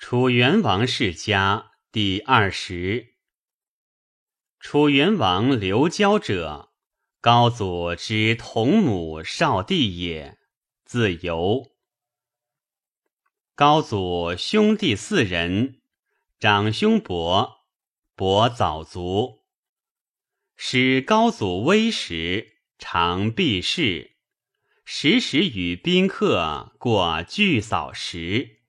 [0.00, 3.16] 楚元王世家第二十。
[4.58, 6.72] 楚元王刘交者，
[7.20, 10.38] 高祖之同母少弟也，
[10.86, 11.72] 字游。
[13.54, 15.82] 高祖兄弟四人，
[16.38, 17.66] 长兄伯，
[18.16, 19.44] 伯早卒。
[20.56, 24.16] 使高祖微时，常避世，
[24.82, 28.59] 时时与宾客过聚扫时。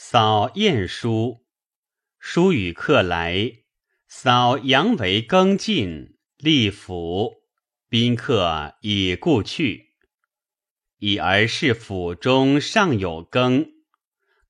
[0.00, 1.44] 扫晏书，
[2.20, 3.64] 书与客来，
[4.06, 7.42] 扫阳为更尽，立府，
[7.88, 9.96] 宾客已故去。
[10.98, 13.72] 已而是府中尚有羹，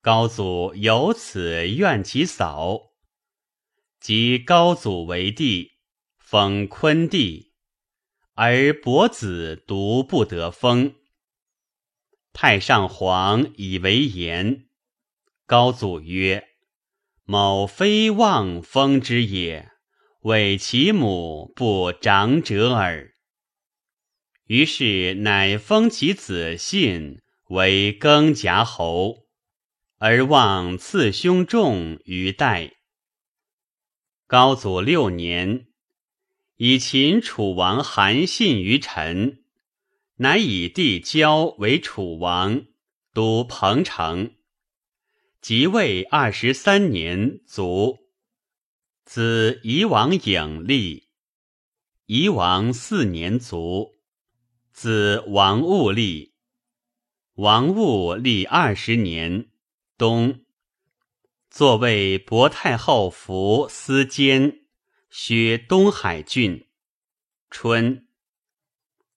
[0.01, 2.91] 高祖由此怨其扫，
[3.99, 5.79] 即高祖为帝，
[6.19, 7.53] 封昆帝，
[8.35, 10.93] 而伯子独不得封。
[12.33, 14.68] 太上皇以为言。
[15.49, 16.47] 高祖曰
[17.25, 19.71] ：“某非望封之也，
[20.19, 23.15] 为其母不长者耳。”
[24.45, 29.25] 于是乃封其子信为更夹侯，
[29.97, 32.73] 而望次兄仲于代。
[34.27, 35.65] 高祖六年，
[36.57, 39.43] 以秦楚王韩信于陈，
[40.17, 42.67] 乃以弟交为楚王，
[43.15, 44.35] 都彭城。
[45.41, 48.09] 即位二十三年卒，
[49.05, 51.07] 子夷王颖立。
[52.07, 53.95] 夷王四年卒，
[54.73, 56.33] 子王戊立。
[57.35, 59.49] 王戊立二十年
[59.97, 60.43] 冬，
[61.49, 64.65] 坐为博太后服司监，
[65.09, 66.67] 薛东海郡。
[67.49, 68.09] 春，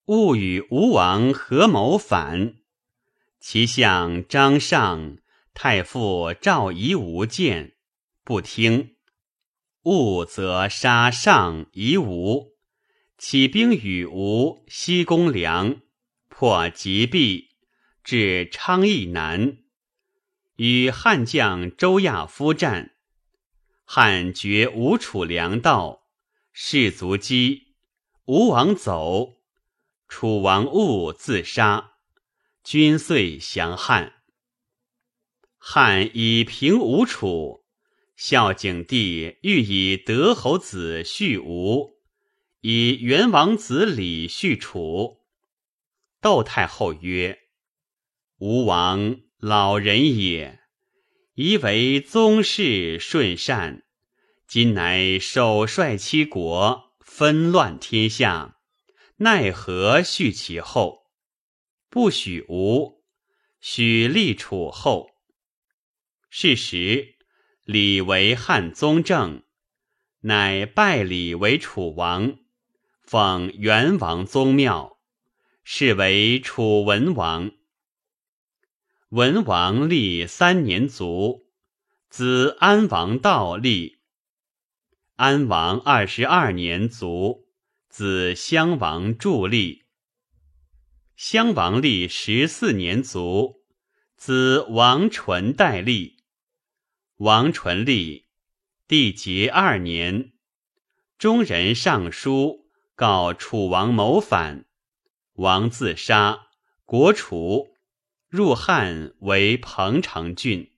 [0.04, 2.58] 戊与吴王合谋反，
[3.40, 5.18] 其相张尚。
[5.54, 7.74] 太傅赵夷吾见，
[8.24, 8.96] 不听。
[9.84, 12.56] 误则杀上夷吾，
[13.18, 15.80] 起兵与吴西攻梁，
[16.28, 17.50] 破吉壁，
[18.02, 19.58] 至昌邑南，
[20.56, 22.94] 与汉将周亚夫战。
[23.84, 26.06] 汉绝吴楚粮道，
[26.52, 27.74] 士卒击，
[28.24, 29.34] 吴王走，
[30.08, 31.92] 楚王误自杀，
[32.64, 34.21] 军遂降汉。
[35.64, 37.62] 汉以平吴楚，
[38.16, 42.00] 孝景帝欲以德侯子续吴，
[42.62, 45.20] 以元王子李续楚。
[46.20, 47.42] 窦太后曰
[48.38, 50.58] ：“吴王老人也，
[51.34, 53.84] 宜为宗室顺善，
[54.48, 58.56] 今乃首率七国，纷乱天下，
[59.18, 61.04] 奈何续其后？
[61.88, 63.00] 不许吴，
[63.60, 65.10] 许立楚后。”
[66.34, 67.16] 是时，
[67.64, 69.42] 李为汉宗正，
[70.20, 72.38] 乃拜李为楚王，
[73.02, 74.98] 奉元王宗庙，
[75.62, 77.50] 是为楚文王。
[79.10, 81.50] 文王立三年卒，
[82.08, 83.98] 子安王道立。
[85.16, 87.46] 安王二十二年卒，
[87.90, 89.84] 子襄王助立。
[91.14, 93.62] 襄王立十四年卒，
[94.16, 96.21] 子王纯代立。
[97.16, 98.26] 王纯立，
[98.88, 100.32] 帝节二年，
[101.18, 104.64] 中人上书告楚王谋反，
[105.34, 106.48] 王自杀，
[106.84, 107.68] 国除，
[108.28, 110.72] 入汉为彭城郡。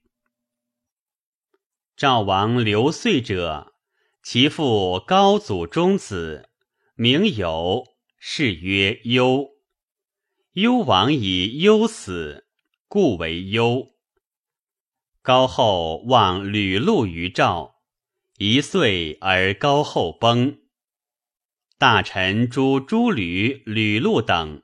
[1.95, 3.73] 赵王刘遂者，
[4.21, 6.49] 其父高祖中子，
[6.95, 7.85] 名有，
[8.19, 9.49] 谥曰幽。
[10.51, 12.45] 幽王以忧死，
[12.87, 13.94] 故为幽。
[15.25, 17.77] 高后望吕禄于赵，
[18.37, 20.59] 一岁而高后崩。
[21.79, 24.61] 大臣诛诸吕、吕禄等，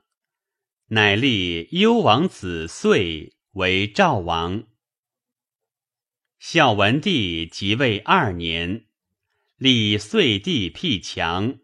[0.90, 4.62] 乃立幽王子遂为赵王。
[6.38, 8.84] 孝文帝即位二年，
[9.56, 11.58] 立遂帝辟强，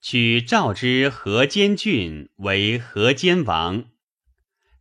[0.00, 3.86] 取赵之河间郡为河间王，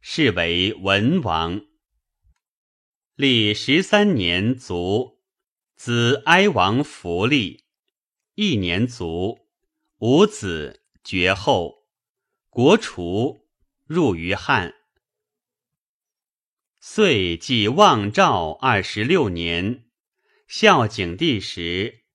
[0.01, 1.61] 是为文王。
[3.21, 5.19] 历十三年卒，
[5.75, 7.65] 子哀王弗立，
[8.35, 9.39] 一年卒，
[9.97, 11.83] 无子，绝后，
[12.49, 13.45] 国除，
[13.85, 14.73] 入于汉。
[16.79, 19.83] 遂即望赵二十六年，
[20.47, 22.05] 孝景帝时，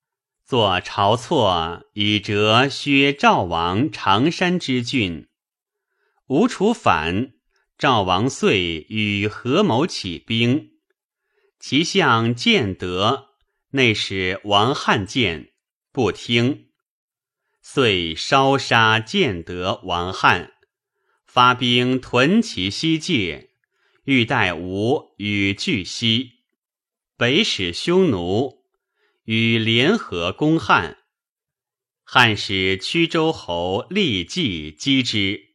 [0.42, 5.28] 作晁错以折薛赵王常山之郡。
[6.28, 7.34] 吴楚反，
[7.76, 10.70] 赵王遂与合谋起兵。
[11.66, 13.30] 其相见德，
[13.70, 15.52] 内使王汉见
[15.92, 16.68] 不听，
[17.62, 20.52] 遂烧杀建德王汉，
[21.24, 23.48] 发兵屯其西界，
[24.04, 26.32] 欲待吴与拒西，
[27.16, 28.66] 北使匈奴
[29.24, 30.98] 与联合攻汉。
[32.02, 35.54] 汉使曲州侯立计击之，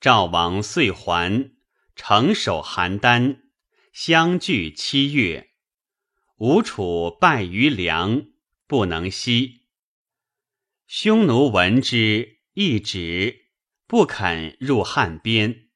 [0.00, 1.50] 赵王遂还，
[1.94, 3.40] 城守邯郸。
[3.98, 5.52] 相距七月，
[6.36, 8.26] 吴楚败于梁，
[8.66, 9.62] 不能息。
[10.86, 13.46] 匈奴闻之，一止，
[13.86, 15.70] 不肯入汉边。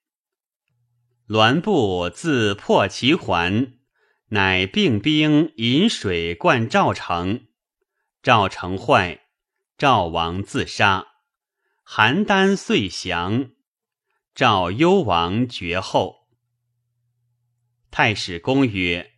[1.28, 3.78] 栾布自破其环，
[4.26, 7.46] 乃并兵引水灌赵城。
[8.22, 9.22] 赵城坏，
[9.78, 11.06] 赵王自杀，
[11.86, 13.52] 邯郸遂降。
[14.34, 16.19] 赵幽王绝后。
[17.90, 19.14] 太史公曰：“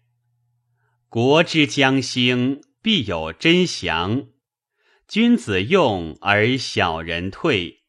[1.11, 4.29] 国之将兴，必有真祥；
[5.07, 7.83] 君子用而小人退。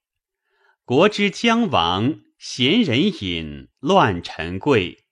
[0.84, 5.06] 国之将亡，贤人隐，乱臣贵。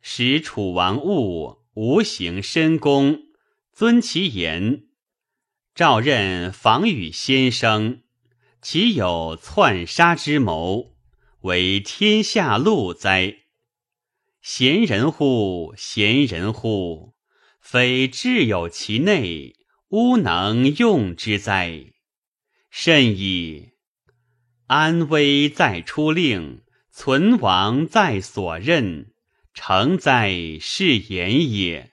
[0.00, 3.20] 使楚王误，无行深功，
[3.72, 4.86] 尊其言。
[5.72, 8.02] 赵任防与先生，
[8.60, 10.96] 岂有篡杀之谋？
[11.42, 13.36] 为天下路哉！”
[14.50, 17.12] 贤人乎，贤人乎！
[17.60, 19.54] 非智有其内，
[19.90, 21.92] 吾能用之哉？
[22.70, 23.72] 甚矣！
[24.66, 29.12] 安危在出令，存亡在所任，
[29.52, 31.92] 诚哉是言也！